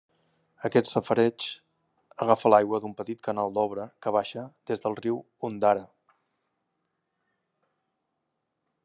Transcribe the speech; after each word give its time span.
Aquest 0.67 0.87
safareig 0.91 1.43
agafa 2.25 2.51
l’aigua 2.53 2.79
d’un 2.85 2.95
petit 3.01 3.21
canal 3.27 3.53
d’obra 3.57 3.85
que 4.05 4.15
baixa 4.17 4.45
des 4.71 4.83
del 4.87 4.99
riu 5.03 5.21
Ondara. 5.51 5.85